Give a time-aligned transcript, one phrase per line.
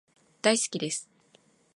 [0.41, 1.07] 大好きです